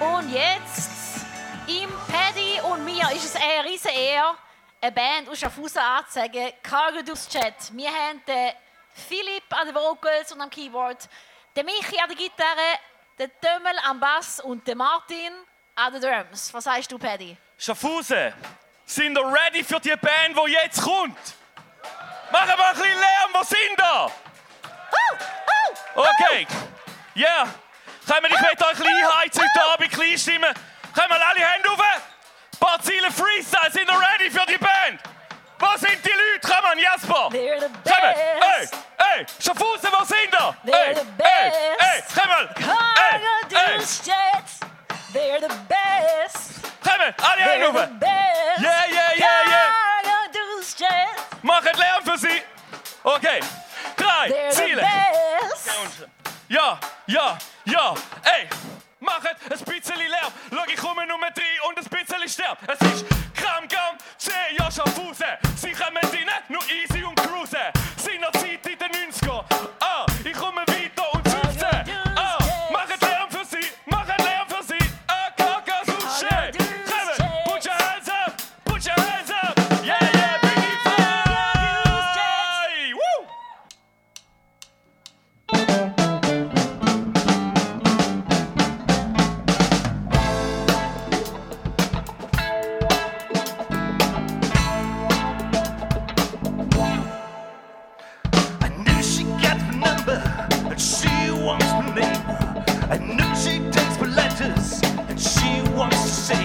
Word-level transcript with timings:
Und 0.00 0.28
jetzt, 0.30 1.24
im 1.68 1.88
Paddy 2.08 2.60
und 2.62 2.84
mir 2.84 3.08
ist 3.12 3.26
es 3.26 3.36
eine 3.36 3.68
riesige 3.68 3.94
Ehre, 3.94 4.34
eine 4.80 4.90
Band 4.90 5.28
aus 5.28 5.38
Schaffhausen 5.38 5.80
anzusagen, 5.80 6.52
Cargo 6.62 7.00
durchs 7.02 7.28
Chat. 7.28 7.54
Wir 7.72 7.88
haben 7.90 8.20
den 8.26 8.52
Philipp 8.92 9.44
an 9.50 9.68
den 9.68 9.74
Vocals 9.74 10.32
und 10.32 10.40
am 10.40 10.50
Keyboard, 10.50 11.08
den 11.54 11.64
Michi 11.64 11.96
an 12.00 12.08
der 12.08 12.16
Gitarre, 12.16 12.78
den 13.18 13.30
Tömmel 13.40 13.78
am 13.84 14.00
Bass 14.00 14.40
und 14.40 14.66
den 14.66 14.78
Martin 14.78 15.32
an 15.76 15.92
den 15.92 16.02
Drums. 16.02 16.52
Was 16.52 16.64
sagst 16.64 16.90
du, 16.90 16.98
Paddy? 16.98 17.36
Schaffhausen, 17.56 18.34
sind 18.84 19.16
ihr 19.16 19.24
ready 19.24 19.62
für 19.62 19.78
die 19.78 19.94
Band, 19.96 20.36
die 20.36 20.52
jetzt 20.52 20.82
kommt? 20.82 21.16
Machen 22.32 22.52
wir 22.56 22.68
ein 22.68 22.74
bisschen 22.74 22.98
Lärm, 22.98 23.30
wo 23.32 23.42
sind 23.44 23.78
da? 23.78 24.10
Okay, 25.94 26.46
ja. 27.14 27.44
Yeah. 27.44 27.54
Können 28.06 28.22
wir, 28.24 28.36
ich 28.36 28.40
möchte 28.40 28.64
euch 28.64 28.70
ein 28.70 28.76
bisschen 28.76 28.96
einheizen 28.96 29.42
heute 29.42 29.72
Abend, 29.72 29.83
klein 30.04 30.18
stimmen. 30.18 30.54
Können 30.94 31.08
wir 31.10 31.26
alle 31.26 31.40
Hände 31.40 31.70
auf? 31.70 31.80
Ein 31.80 32.58
paar 32.60 32.80
Ziele 32.82 33.10
Freestyle, 33.10 33.70
sind 33.72 33.88
ihr 33.90 33.98
ready 33.98 34.30
für 34.30 34.46
die 34.46 34.58
Band? 34.58 35.00
Wo 35.58 35.76
sind 35.78 35.98
die 36.04 36.10
Leute? 36.10 36.40
Komm 36.42 36.64
an, 36.64 36.78
Jasper! 36.78 37.28
They're 37.30 37.60
the 37.60 37.66
Kommen! 37.90 38.14
Best! 38.40 38.74
hey! 38.98 39.26
Schaffhausen, 39.40 39.90
wo 39.98 40.04
sind 40.04 40.32
ihr? 40.32 40.56
They're 40.64 40.84
Hey, 40.86 40.94
the 40.94 41.04
best. 41.16 41.80
hey! 41.80 42.02
Komm 42.14 42.28
mal! 42.28 42.48
Chat. 44.04 44.44
They're 45.12 45.40
the 45.40 45.54
best! 45.68 46.62
Kommen, 46.82 47.14
alle 47.22 47.40
Hände 47.42 47.66
the 47.66 47.94
best! 47.98 48.60
Yeah, 48.60 48.84
yeah, 48.90 49.12
yeah, 49.16 49.48
yeah! 49.48 50.28
Durchs 50.32 50.74
Chat. 50.76 51.42
Macht 51.42 51.64
Lärm 51.76 52.04
für 52.04 52.18
sie! 52.18 52.42
Okay, 53.02 53.40
drei 53.96 54.28
They're 54.28 54.50
the 54.50 54.56
Ziele! 54.56 54.82
best! 54.82 56.08
Ja, 56.48 56.78
ja, 57.06 57.38
ja, 57.64 57.94
ey! 58.24 58.48
Macht 59.04 59.28
ein 59.28 59.64
bisschen 59.64 59.96
Lärm! 59.98 60.32
Schau, 60.50 60.64
ich 60.66 60.76
komme 60.76 61.06
Nummer 61.06 61.30
drei 61.30 61.68
und 61.68 61.78
ein 61.78 61.84
bisschen 61.84 62.28
sterb! 62.28 62.58
Es 62.66 62.80
ist 62.80 63.04
Kram, 63.34 63.68
Gam, 63.68 63.98
C, 64.16 64.30
ja, 64.56 64.70
Schaffhausen! 64.70 65.36
Sie 65.56 65.72
kommen 65.72 66.03
I 102.90 102.98
know 102.98 103.34
she 103.34 103.58
takes 103.70 103.98
my 103.98 104.08
letters 104.08 104.82
and 105.08 105.20
she 105.20 105.62
wants 105.74 106.02
to 106.02 106.08
say. 106.10 106.44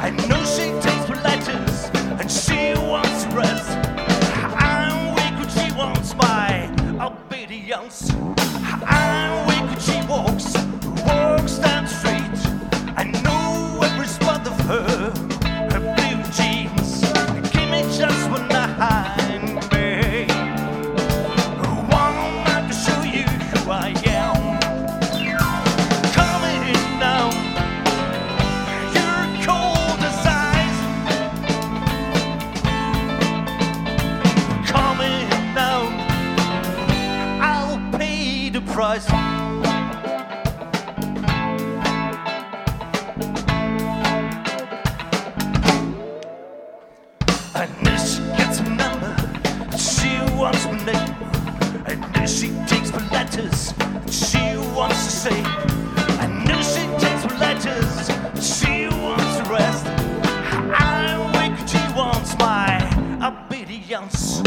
I 0.00 0.10
know 0.10 0.44
she 0.44 0.70
takes 0.80 1.08
my 1.08 1.20
letters 1.22 1.90
and 2.20 2.30
she 2.30 2.74
wants 2.80 3.24
to 3.24 3.30
rest. 3.30 3.70
I'm 4.58 5.14
weak 5.16 5.38
when 5.38 5.48
she 5.50 5.76
wants 5.76 6.14
my 6.14 6.70
obedience. 7.04 8.10
I'm 8.86 9.46
weak 9.48 9.70
when 9.70 9.80
she 9.80 10.08
walks 10.08 10.55
price. 38.76 39.08
I 47.54 47.66
know 47.82 47.96
she 47.96 48.20
gets 48.36 48.60
my 48.60 48.76
number, 48.76 49.16
she 49.78 50.20
wants 50.36 50.66
my 50.66 50.76
name. 50.84 51.14
I 51.86 51.94
know 51.94 52.26
she 52.26 52.48
takes 52.66 52.92
my 52.92 53.00
letters, 53.08 53.72
she 54.10 54.58
wants 54.76 55.06
to 55.06 55.10
say. 55.10 55.42
I 56.20 56.26
know 56.44 56.60
she 56.60 56.84
takes 57.02 57.24
my 57.24 57.38
letters, 57.38 58.10
she 58.44 58.88
wants 59.00 59.38
to 59.38 59.44
rest. 59.50 59.86
I'm 60.78 61.32
weak, 61.32 61.56
she 61.66 61.80
wants 61.96 62.36
my 62.38 62.76
obedience. 63.24 64.45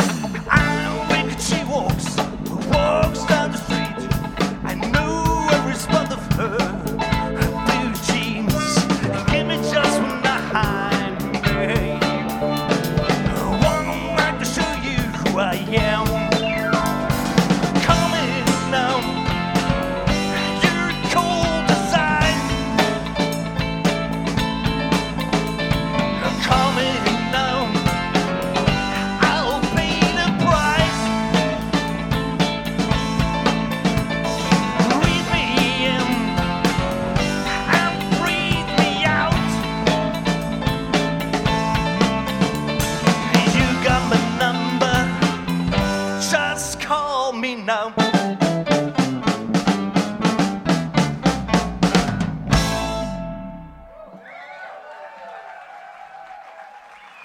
nou? 47.69 47.91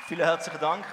Vielen 0.07 0.27
herzlichen 0.27 0.61
Dank. 0.61 0.85